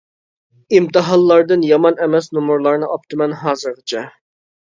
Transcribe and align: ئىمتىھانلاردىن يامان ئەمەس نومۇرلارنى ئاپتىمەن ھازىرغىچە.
ئىمتىھانلاردىن 0.77 1.65
يامان 1.71 1.99
ئەمەس 2.05 2.29
نومۇرلارنى 2.37 2.89
ئاپتىمەن 2.95 3.35
ھازىرغىچە. 3.45 4.05